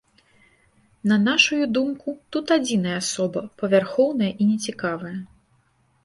На 1.09 1.17
нашую 1.25 1.59
думку, 1.75 2.09
тут 2.35 2.53
адзіная 2.55 2.95
асоба, 3.01 3.43
павярхоўная 3.59 4.31
і 4.31 4.43
нецікавая. 4.55 5.13